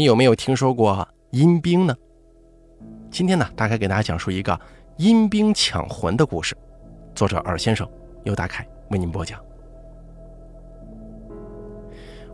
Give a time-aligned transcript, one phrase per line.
[0.00, 1.94] 你有没有听说过阴兵呢？
[3.10, 4.58] 今天呢，大概给大家讲述一个
[4.96, 6.56] 阴兵抢魂的故事。
[7.14, 7.86] 作者尔先生
[8.24, 9.38] 由大凯为您播讲。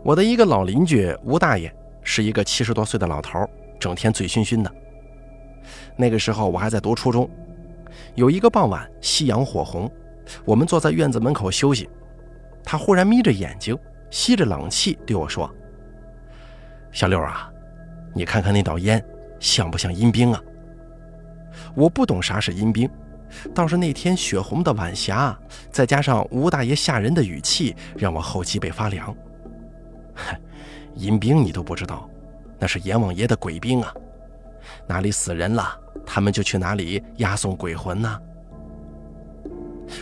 [0.01, 1.69] 我的一个老邻居吴大爷
[2.03, 3.45] 是一个七十多岁的老头，
[3.77, 4.73] 整天醉醺醺的。
[5.97, 7.29] 那个时候我还在读初中，
[8.15, 9.91] 有一个傍晚，夕阳火红，
[10.45, 11.89] 我们坐在院子门口休息，
[12.63, 13.77] 他忽然眯着眼睛，
[14.09, 15.53] 吸着冷气对我说。
[16.93, 17.51] 小六啊，
[18.17, 19.03] 你看看那道烟，
[19.39, 20.41] 像不像阴兵啊？
[21.75, 22.89] 我不懂啥是阴兵，
[23.53, 25.37] 倒是那天血红的晚霞，
[25.69, 29.15] 再加上吴大爷吓人的语气，让我后脊背发凉。
[30.15, 30.35] 哼
[30.95, 32.09] 阴兵你都不知道，
[32.57, 33.93] 那是阎王爷的鬼兵啊！
[34.87, 38.19] 哪里死人了，他们就去哪里押送鬼魂呢。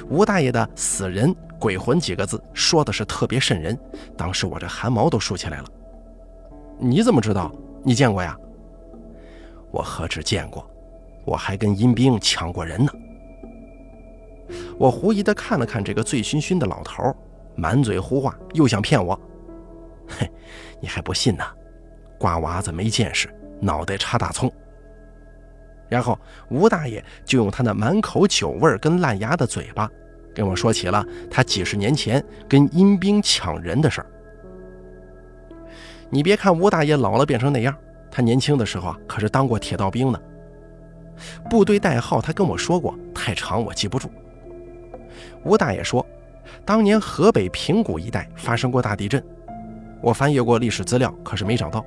[0.09, 3.77] 吴大爷的“死人鬼魂”几个字说的是特别瘆人，
[4.15, 5.65] 当时我这汗毛都竖起来了。
[6.79, 7.53] 你怎么知道？
[7.85, 8.35] 你见过呀？
[9.69, 10.67] 我何止见过，
[11.23, 12.91] 我还跟阴兵抢过人呢。
[14.75, 17.15] 我狐疑地看了看这个醉醺醺的老头，
[17.55, 19.19] 满嘴胡话，又想骗我。
[20.07, 20.27] 嘿，
[20.81, 21.43] 你还不信呢？
[22.17, 24.51] 瓜娃子没见识，脑袋插大葱。
[25.87, 26.17] 然后
[26.49, 29.87] 吴大爷就用他那满口酒味跟烂牙的嘴巴，
[30.33, 34.07] 跟我说起了他几十年前跟阴兵抢人的事儿。
[36.09, 37.75] 你别看吴大爷老了变成那样，
[38.09, 40.19] 他年轻的时候啊可是当过铁道兵呢。
[41.49, 44.09] 部队代号他跟我说过，太长我记不住。
[45.43, 46.05] 吴大爷说，
[46.65, 49.23] 当年河北平谷一带发生过大地震，
[50.01, 51.85] 我翻阅过历史资料，可是没找到。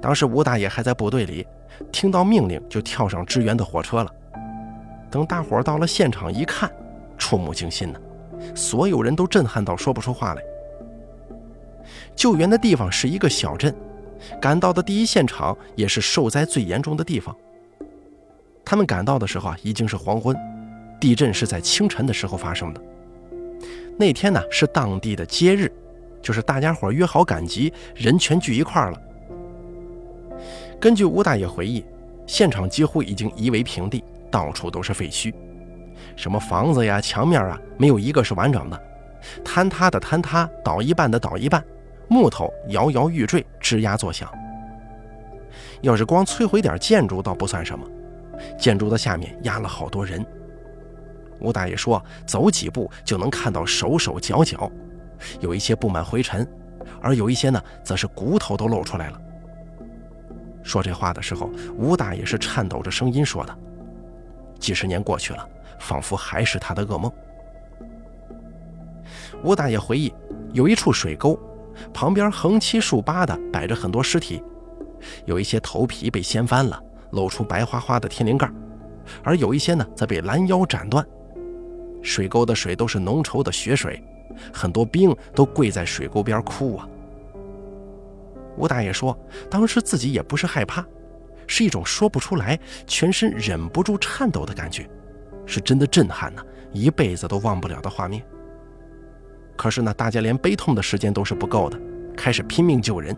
[0.00, 1.46] 当时吴大爷还在部队里，
[1.90, 4.12] 听到命令就跳上支援的火车了。
[5.10, 6.70] 等大伙到了现场一看，
[7.16, 8.00] 触目惊心呢，
[8.54, 10.42] 所有人都震撼到说不出话来。
[12.14, 13.74] 救援的地方是一个小镇，
[14.40, 17.34] 赶到的第一现场也是受灾最严重的地方。
[18.64, 20.36] 他们赶到的时候啊，已经是黄昏，
[21.00, 22.80] 地震是在清晨的时候发生的。
[23.98, 25.70] 那天呢是当地的节日，
[26.22, 29.00] 就是大家伙约好赶集，人全聚一块了。
[30.80, 31.84] 根据吴大爷回忆，
[32.26, 35.32] 现场几乎已经夷为平地，到处都是废墟，
[36.16, 38.80] 什么房子呀、墙面啊，没有一个是完整的，
[39.44, 41.62] 坍塌的坍塌，倒一半的倒一半。
[42.08, 44.30] 木头摇摇欲坠，吱呀作响。
[45.80, 47.86] 要是光摧毁点建筑倒不算什么，
[48.58, 50.24] 建筑的下面压了好多人。
[51.40, 54.70] 吴大爷说，走几步就能看到手手脚脚，
[55.40, 56.46] 有一些布满灰尘，
[57.00, 59.20] 而有一些呢，则是骨头都露出来了。
[60.62, 63.58] 说这话的时候，吴大爷是颤抖着声音说的。
[64.60, 65.48] 几十年过去了，
[65.80, 67.10] 仿佛还是他的噩梦。
[69.42, 70.14] 吴大爷回忆，
[70.52, 71.36] 有一处水沟。
[71.92, 74.42] 旁边横七竖八的摆着很多尸体，
[75.24, 76.80] 有一些头皮被掀翻了，
[77.12, 78.50] 露出白花花的天灵盖，
[79.22, 81.06] 而有一些呢则被拦腰斩断。
[82.02, 84.02] 水沟的水都是浓稠的血水，
[84.52, 86.88] 很多兵都跪在水沟边哭啊。
[88.56, 89.16] 吴大爷说，
[89.48, 90.84] 当时自己也不是害怕，
[91.46, 94.88] 是一种说不出来，全身忍不住颤抖的感觉，
[95.46, 98.22] 是真的震撼呢，一辈子都忘不了的画面。
[99.56, 101.78] 可是呢，大家连悲痛的时间都是不够的，
[102.16, 103.16] 开始拼命救人。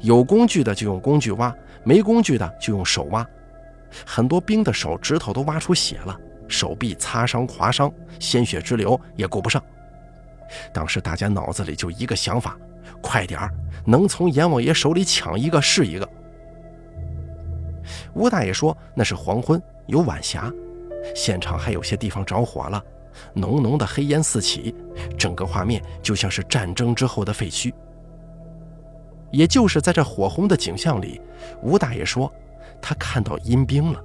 [0.00, 1.54] 有工具的就用工具挖，
[1.84, 3.26] 没工具的就用手挖。
[4.04, 6.18] 很多兵的手指头都挖出血了，
[6.48, 9.62] 手臂擦伤划伤，鲜血直流也顾不上。
[10.72, 12.56] 当时大家脑子里就一个想法：
[13.00, 13.50] 快点儿，
[13.86, 16.08] 能从阎王爷手里抢一个是一个。
[18.12, 20.52] 吴大爷说那是黄昏，有晚霞，
[21.14, 22.82] 现场还有些地方着火了。
[23.34, 24.74] 浓浓的黑烟四起，
[25.18, 27.72] 整个画面就像是战争之后的废墟。
[29.30, 31.20] 也就是在这火红的景象里，
[31.62, 32.32] 吴大爷说，
[32.82, 34.04] 他看到阴兵了。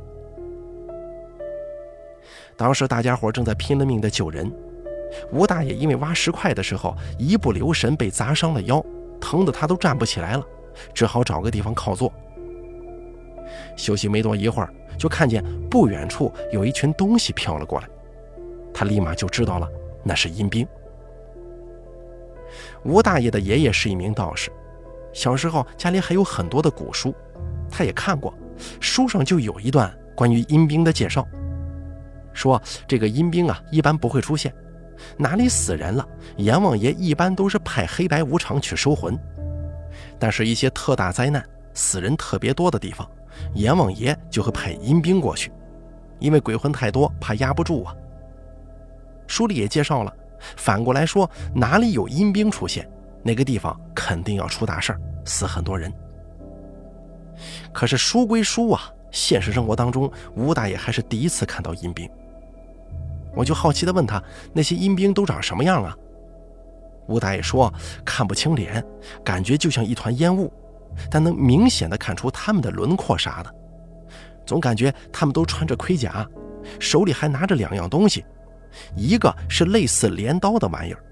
[2.55, 4.51] 当时大家伙正在拼了命的救人，
[5.31, 8.85] 吴大爷因为挖石块的时候一不留神被砸伤了腰，
[9.19, 10.43] 疼得他都站不起来了，
[10.93, 12.13] 只好找个地方靠坐。
[13.75, 17.89] 休息没多一会儿，就看见不远处有一群东西飘了过来。
[18.77, 19.69] 他立马就知道了，
[20.03, 20.67] 那是阴兵。
[22.83, 24.51] 吴大爷的爷爷是一名道士，
[25.13, 27.15] 小时候家里还有很多的古书，
[27.71, 28.33] 他也看过，
[28.81, 31.25] 书上就有一段关于阴兵的介绍，
[32.33, 34.53] 说这个阴兵啊一般不会出现，
[35.15, 36.05] 哪里死人了，
[36.35, 39.17] 阎王爷一般都是派黑白无常去收魂，
[40.19, 41.41] 但是一些特大灾难、
[41.73, 43.09] 死人特别多的地方，
[43.53, 45.49] 阎王爷就会派阴兵过去，
[46.19, 47.95] 因为鬼魂太多，怕压不住啊。
[49.27, 50.13] 书里也介绍了，
[50.57, 52.89] 反过来说，哪里有阴兵出现，
[53.23, 55.91] 那个地方肯定要出大事儿，死很多人。
[57.73, 62.09] 可是书归书啊，现实生活当中，吴大爷还是第一次看到阴兵。
[63.35, 64.23] 我就好奇地问他
[64.53, 65.93] ：“那些阴兵都长什么样啊？”
[67.07, 67.71] 吴大爷说
[68.05, 68.81] ：“看不清脸，
[69.23, 70.51] 感觉就像一团烟雾，
[71.11, 73.53] 但能明显的看出他们的轮廓啥的。
[74.45, 76.25] 总感觉他们都穿着盔甲，
[76.79, 78.23] 手里还拿着两样东西，
[78.95, 81.03] 一个是类似镰刀的玩意儿，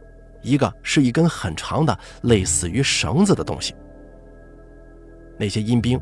[0.42, 3.76] 一个是一根很长的类似于绳子的东西。
[5.38, 6.00] 那些阴兵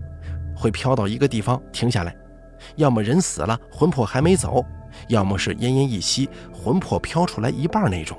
[0.55, 2.15] 会飘到一个地方停下来，
[2.75, 4.63] 要么人死了，魂魄还没走，
[5.07, 8.17] 要么是奄奄一息，魂魄飘出来一半那种。”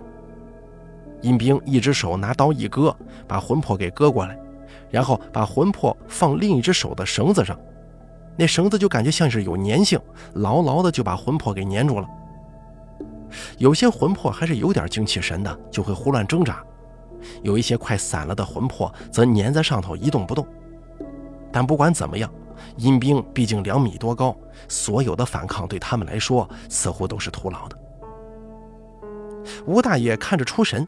[1.22, 2.96] 阴兵一只手拿刀一割，
[3.28, 4.36] 把魂魄给割过来，
[4.90, 7.56] 然后把魂魄放另一只手的绳子上，
[8.36, 10.00] 那绳子就感觉像是有粘性，
[10.34, 12.08] 牢牢的就把魂魄给粘住了。
[13.58, 16.54] 有些魂魄还是有点精气神的，就会胡乱挣扎；
[17.42, 20.46] 有一些快散了的魂魄则粘在上头一动不动。
[21.52, 22.30] 但不管怎么样，
[22.76, 24.36] 阴兵毕竟两米多高，
[24.68, 27.78] 所有的反抗对他们来说似乎都是徒劳的。
[29.66, 30.86] 吴大爷看着出神。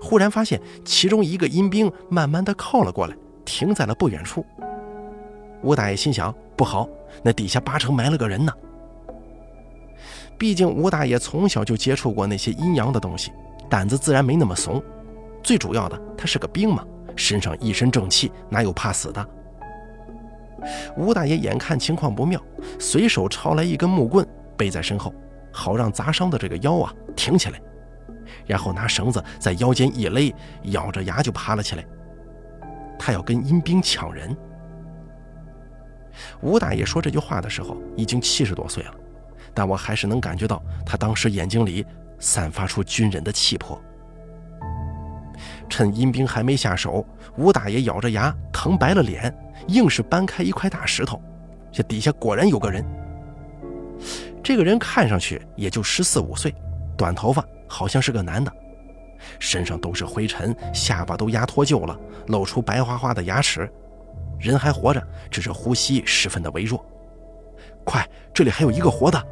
[0.00, 3.16] 忽然发现其中一个阴兵慢慢的靠了过来，
[3.46, 4.44] 停在了不远处。
[5.62, 6.86] 吴大爷心想：不好，
[7.24, 8.52] 那底下八成埋了个人呢。
[10.40, 13.30] 毕竟吴大爷从小就接触过那些阴阳的东西，
[13.68, 14.82] 胆子自然没那么怂。
[15.42, 16.82] 最主要的，他是个兵嘛，
[17.14, 19.28] 身上一身正气，哪有怕死的？
[20.96, 22.42] 吴大爷眼看情况不妙，
[22.78, 24.26] 随手抄来一根木棍，
[24.56, 25.12] 背在身后，
[25.52, 27.60] 好让砸伤的这个腰啊挺起来。
[28.46, 30.34] 然后拿绳子在腰间一勒，
[30.70, 31.84] 咬着牙就爬了起来。
[32.98, 34.34] 他要跟阴兵抢人。
[36.40, 38.94] 吴大爷说这句话的时候已经七十多岁了，
[39.60, 41.84] 但我还是能感觉到他当时眼睛里
[42.18, 43.78] 散发出军人的气魄。
[45.68, 49.30] 趁阴兵还没下手，吴大爷咬着牙，疼白了脸，
[49.68, 51.20] 硬是搬开一块大石头。
[51.70, 52.82] 这底下果然有个人。
[54.42, 56.54] 这个人看上去也就十四五岁，
[56.96, 57.44] 短头发。
[57.68, 58.50] 好像是个男的，
[59.38, 61.94] 身上都是灰尘，下巴都压脱臼了，
[62.28, 63.70] 露出白花花的牙齿，
[64.38, 66.82] 人还活着，只是呼吸十分的微弱。
[67.84, 69.22] 快，这里还有一个活的！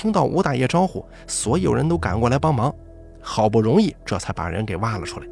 [0.00, 2.74] 听到吴大爷招呼，所有人都赶过来帮忙，
[3.20, 5.26] 好不容易这才把人给挖了出来。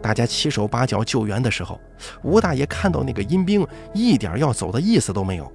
[0.00, 1.78] 大家七手八脚救援的时候，
[2.22, 5.52] 吴大爷看到那个阴兵一点要走的意思都没有，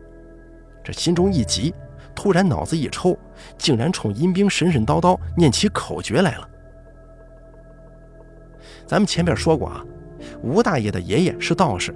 [0.83, 1.73] 这心中一急。
[2.13, 3.17] 突然脑子一抽，
[3.57, 6.47] 竟然冲阴兵神神叨叨念起口诀来了。
[8.85, 9.83] 咱们前边说过啊，
[10.43, 11.91] 吴大爷的爷爷是道士，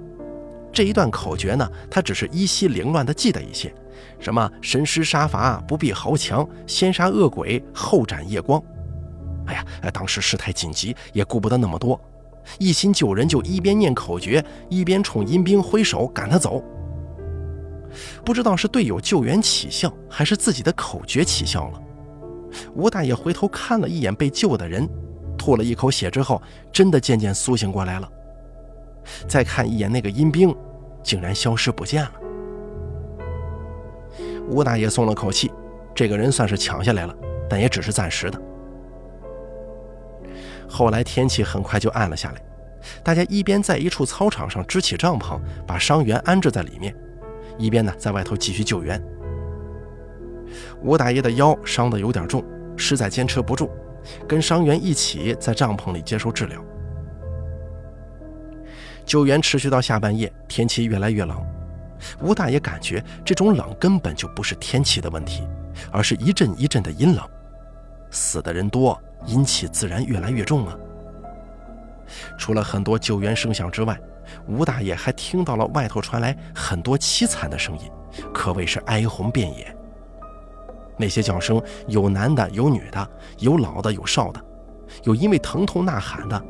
[0.72, 3.72] 这一段口诀呢，他只是依稀凌乱的记得一些，
[4.18, 8.62] 什么神师杀伐不必豪强，先杀恶鬼后斩夜光。
[9.46, 12.00] 哎呀，当时事态紧急，也顾不得那么多，
[12.58, 16.62] 一心救人，就一边念口诀，一边冲阴兵挥手赶他走。
[18.24, 21.82] 不知道是队友救援起效，还是自己的口诀起效了。
[22.74, 24.88] 吴大爷回头看了一眼被救的人，
[25.36, 26.40] 吐了一口血之后，
[26.72, 28.08] 真的渐渐苏醒过来了。
[29.26, 30.54] 再看一眼那个阴兵，
[31.02, 32.12] 竟然消失不见了。
[34.50, 35.50] 吴大爷松了口气，
[35.94, 37.14] 这个人算是抢下来了，
[37.48, 38.40] 但也只是暂时的。
[40.68, 42.40] 后来天气很快就暗了下来，
[43.02, 46.94] 大家一边在一处操场上支起帐篷，把伤员安置在里面。
[47.58, 49.00] 一边呢，在外头继续救援。
[50.82, 52.44] 吴大爷的腰伤得有点重，
[52.76, 53.70] 实在坚持不住，
[54.26, 56.64] 跟伤员一起在帐篷里接受治疗。
[59.04, 61.36] 救援持续到下半夜，天气越来越冷。
[62.20, 65.46] 吴大爷感觉这种冷根本就不是天气的问题，
[65.90, 67.24] 而是一阵一阵的阴冷。
[68.10, 70.76] 死的人多，阴气自然越来越重啊。
[72.36, 73.98] 除了很多救援声响之外，
[74.46, 77.90] 吴大爷还听到了外头传来很多凄惨的声音，
[78.32, 79.76] 可谓是哀鸿遍野。
[80.96, 84.40] 那些叫声有男的，有女的，有老的，有少的，
[85.04, 86.42] 有因为疼痛呐喊的，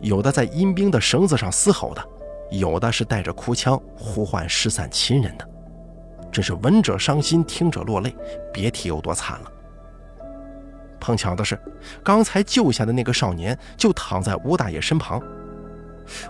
[0.00, 2.06] 有的在阴兵的绳子上嘶吼的，
[2.50, 5.48] 有的是带着哭腔呼唤失散亲人的，
[6.32, 8.14] 真是闻者伤心，听者落泪，
[8.52, 9.52] 别提有多惨了。
[11.00, 11.58] 碰巧的是，
[12.02, 15.22] 刚才救下的那个少年就躺在吴大爷身旁。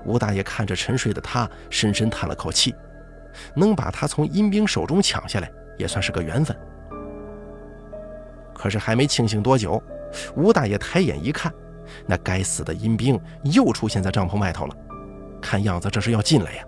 [0.05, 2.75] 吴大爷看着沉睡的他，深深叹了口气。
[3.55, 6.57] 能把他从阴兵手中抢下来，也算是个缘分。
[8.53, 9.81] 可是还没清醒多久，
[10.35, 11.53] 吴大爷抬眼一看，
[12.07, 14.77] 那该死的阴兵又出现在帐篷外头了。
[15.41, 16.65] 看样子这是要进来呀！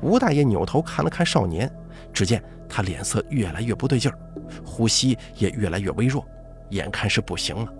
[0.00, 1.70] 吴大爷扭头看了看少年，
[2.12, 4.18] 只见他脸色越来越不对劲儿，
[4.64, 6.26] 呼吸也越来越微弱，
[6.70, 7.72] 眼看是不行了。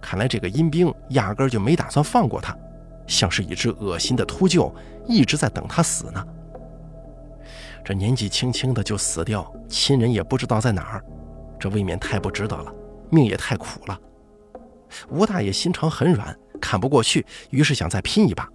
[0.00, 2.56] 看来这个阴兵压根就没打算放过他。
[3.06, 4.72] 像是一只恶心的秃鹫，
[5.06, 6.26] 一直在等他死呢。
[7.84, 11.04] 这年纪轻轻的就死掉，亲人也不知道在哪儿，
[11.56, 12.74] 这未免太不值得了，
[13.08, 14.00] 命也太苦了。
[15.08, 18.48] 吴大爷心肠很软，看不过去，于是想再拼一把。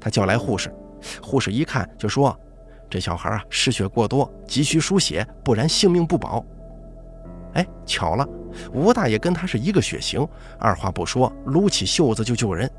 [0.00, 0.74] 他叫来护士，
[1.22, 2.38] 护士一看就说
[2.90, 6.44] ：“这小孩啊，失血过多，急需输血，不然性命不保。”
[7.54, 8.26] 哎，巧了，
[8.72, 10.26] 吴大爷跟他是一个血型，
[10.58, 12.70] 二话不说，撸起袖子就救人。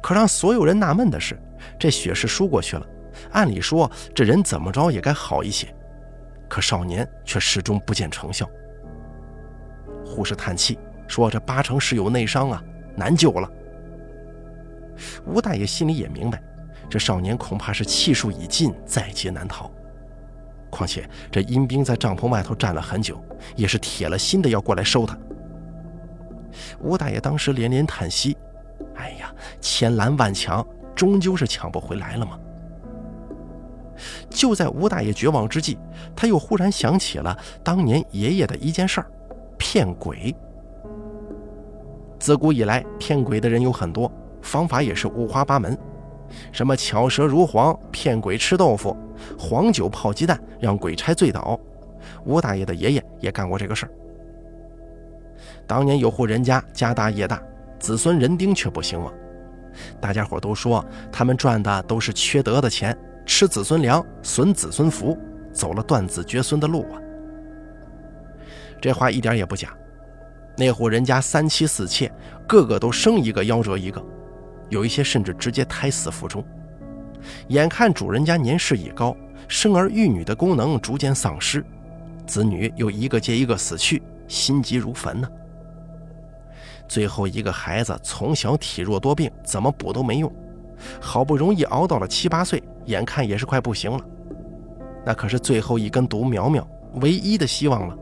[0.00, 1.38] 可让所有人纳闷的是，
[1.78, 2.86] 这血是输过去了，
[3.32, 5.74] 按理说这人怎么着也该好一些，
[6.48, 8.48] 可少年却始终不见成效。
[10.04, 10.78] 护士叹气
[11.12, 12.64] 说：“这八成是有内伤啊，
[12.96, 13.46] 难救了。”
[15.26, 16.42] 吴大爷心里也明白，
[16.88, 19.70] 这少年恐怕是气数已尽，在劫难逃。
[20.70, 23.22] 况且这阴兵在帐篷外头站了很久，
[23.54, 25.14] 也是铁了心的要过来收他。
[26.80, 28.34] 吴大爷当时连连叹息
[28.96, 32.38] ：“哎呀，千拦万抢，终究是抢不回来了吗？”
[34.30, 35.78] 就在吴大爷绝望之际，
[36.16, 39.06] 他又忽然想起了当年爷爷的一件事儿——
[39.58, 40.34] 骗鬼。
[42.22, 44.08] 自古以来，骗鬼的人有很多，
[44.42, 45.76] 方法也是五花八门。
[46.52, 48.96] 什么巧舌如簧骗鬼吃豆腐，
[49.36, 51.58] 黄酒泡鸡蛋让鬼差醉倒。
[52.24, 53.92] 吴大爷的爷爷也干过这个事儿。
[55.66, 57.42] 当年有户人家家大业大，
[57.80, 59.12] 子孙人丁却不兴旺。
[60.00, 65.18] 大家伙都说他们赚的都是缺德的钱，吃子孙粮，损子孙福，
[65.52, 67.02] 走了断子绝孙的路啊。
[68.80, 69.74] 这话一点也不假。
[70.56, 72.12] 那户人家三妻四妾，
[72.46, 74.02] 个个都生一个夭折一个。
[74.68, 76.42] 有一些甚至直接胎死腹中，
[77.48, 79.14] 眼看主人家年事已高，
[79.46, 81.62] 生儿育女的功能逐渐丧失，
[82.26, 85.28] 子女又一个接一个死去，心急如焚呢。
[86.88, 90.32] 最后一个孩子从小体弱多病，怎么补都没用，
[91.00, 94.00] 好不容易熬到了七八岁，眼看也是快不行了，
[95.04, 97.96] 那可是最后一根独苗苗，唯一的希望了。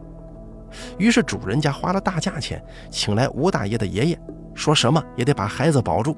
[0.99, 4.19] 于是主人家花了大价钱，请来吴大爷的爷爷，
[4.55, 6.17] 说什么也得把孩子保住。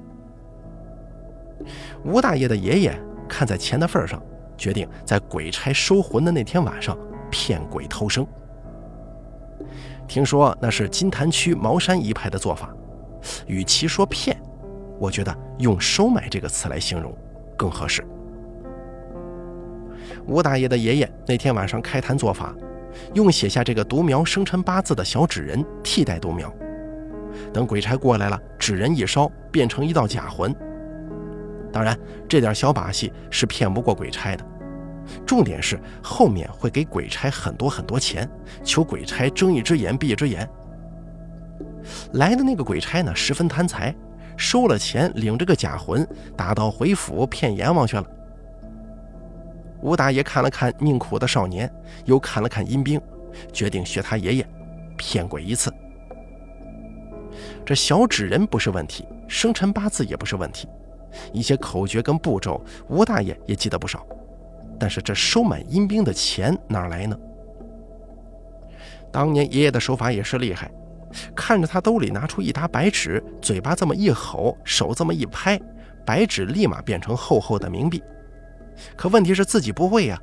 [2.04, 4.20] 吴大爷的爷爷看在钱的份上，
[4.56, 6.96] 决定在鬼差收魂的那天晚上
[7.30, 8.26] 骗鬼偷生。
[10.08, 12.74] 听说那是金坛区茅山一派的做法，
[13.46, 14.36] 与其说骗，
[14.98, 17.16] 我觉得用收买这个词来形容
[17.56, 18.04] 更合适。
[20.26, 22.54] 吴大爷的爷爷那天晚上开坛做法，
[23.14, 26.52] 用写下这个独苗生辰八字的小纸人替代独苗，
[27.52, 30.54] 等鬼差过来了，纸人一烧，变成一道假魂。
[31.72, 34.44] 当然，这点小把戏是骗不过鬼差的。
[35.26, 38.28] 重点是后面会给鬼差很多很多钱，
[38.62, 40.48] 求鬼差睁一只眼闭一只眼。
[42.12, 43.94] 来的那个鬼差呢，十分贪财，
[44.36, 46.06] 收了钱，领着个假魂，
[46.36, 48.04] 打道回府骗阎王去了。
[49.82, 51.70] 吴大爷看了看命苦的少年，
[52.04, 53.00] 又看了看阴兵，
[53.52, 54.46] 决定学他爷爷，
[54.96, 55.72] 骗鬼一次。
[57.66, 60.68] 这小纸人不是问题，生辰八字也不是问题。
[61.32, 64.06] 一些口诀跟步骤，吴大爷也记得不少，
[64.78, 67.18] 但是这收买阴兵的钱哪来呢？
[69.10, 70.70] 当年爷爷的手法也是厉害，
[71.34, 75.60] 看着他兜里拿出一沓白纸，嘴巴这么一吼，手这么一拍，
[76.06, 78.02] 白纸立马变成厚厚的冥币。
[78.96, 80.18] 可问题是自己不会呀。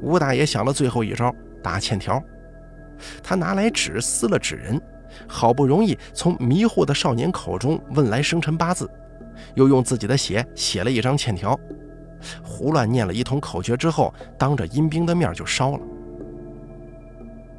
[0.00, 2.22] 吴大爷想了最后一招，打欠条。
[3.22, 4.80] 他拿来纸撕了纸人，
[5.26, 8.90] 好不容易从迷糊的少年口中问来生辰八字。
[9.54, 11.58] 又用自己的血写了一张欠条，
[12.44, 15.80] 胡乱念了一通口诀之后，当着阴兵的面就烧了。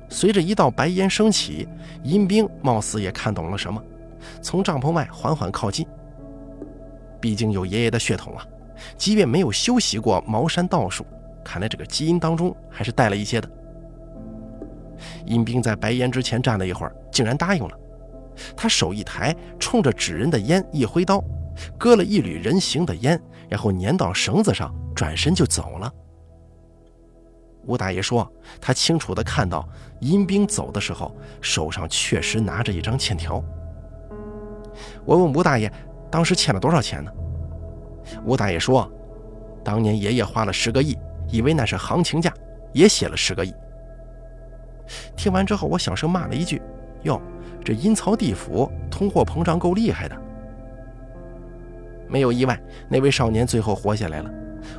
[0.07, 1.67] 随着一道白烟升起，
[2.03, 3.81] 阴兵貌似也看懂了什么，
[4.41, 5.85] 从帐篷外缓缓靠近。
[7.19, 8.45] 毕竟有爷爷的血统啊，
[8.97, 11.05] 即便没有修习过茅山道术，
[11.43, 13.49] 看来这个基因当中还是带了一些的。
[15.25, 17.79] 阴兵在白烟之前站了一会儿，竟然答应了。
[18.55, 21.23] 他手一抬，冲着纸人的烟一挥刀。
[21.77, 25.93] 割了一缕人形的烟，然后粘到绳子上，转身就走了。
[27.65, 29.67] 吴大爷说：“他清楚地看到
[29.99, 33.41] 阴兵走的时候，手上确实拿着一张欠条。”
[35.05, 35.71] 我问吴大爷
[36.09, 37.11] ：“当时欠了多少钱呢？”
[38.25, 38.89] 吴大爷说
[39.63, 40.97] ：“当年爷爷花了十个亿，
[41.29, 42.33] 以为那是行情价，
[42.73, 43.53] 也写了十个亿。”
[45.15, 46.61] 听完之后，我小声骂了一句
[47.03, 47.21] ：“哟，
[47.63, 50.15] 这阴曹地府通货膨胀够厉害的。”
[52.07, 54.29] 没有意外，那位少年最后活下来了。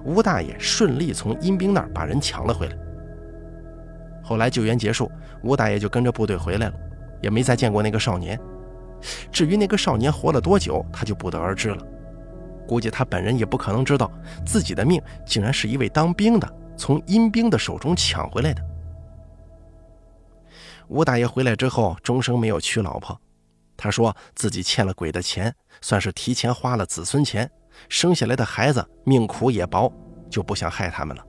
[0.05, 2.77] 吴大爷顺利从阴兵那儿把人抢了回来。
[4.23, 5.11] 后来救援结束，
[5.43, 6.75] 吴大爷就跟着部队回来了，
[7.21, 8.39] 也没再见过那个少年。
[9.33, 11.87] 至于那个少年活了多久，他就不得而知了。
[12.67, 14.11] 估计他本人也不可能知道，
[14.47, 18.63] 自己的命竟然是一位当兵的从阴兵的手中抢回来的。
[20.89, 23.19] 吴大爷回来之后，终生没有娶老婆。
[23.77, 27.51] 他说自己欠了鬼的钱，算是提前花了子孙钱，
[27.89, 29.93] 生下来的孩子命苦也薄，
[30.31, 31.25] 就不想害他们了。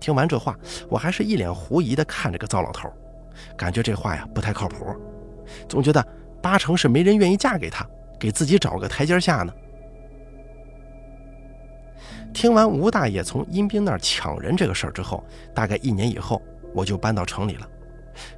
[0.00, 0.56] 听完这话，
[0.88, 2.90] 我还是一脸狐疑地看着个糟老头，
[3.56, 4.96] 感觉这话呀不太靠谱，
[5.68, 6.04] 总觉得
[6.42, 7.86] 八成是没人愿意嫁给他，
[8.20, 9.52] 给自己找个台阶下呢。
[12.32, 16.40] 听完吴大爷从阴兵那儿抢人这个事儿之后，大概一年以后，
[16.72, 17.66] 我就搬到城里了。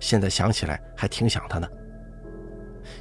[0.01, 1.69] 现在想起来还挺想他呢。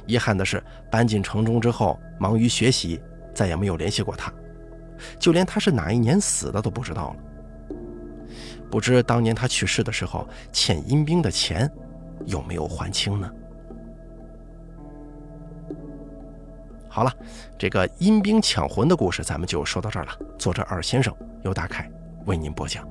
[0.06, 3.00] 遗憾的是，搬进城中之后，忙于学习，
[3.32, 4.32] 再也没有联系过他，
[5.18, 7.16] 就连他是哪一年死的都不知道了。
[8.70, 11.70] 不知当年他去世的时候，欠阴兵的钱
[12.26, 13.30] 有没有还清呢？
[16.94, 17.12] 好了，
[17.58, 20.12] 这个阴兵抢魂的故事咱们就说到这儿了。
[20.38, 21.10] 作者二先生
[21.42, 21.90] 由大凯
[22.26, 22.86] 为您播讲。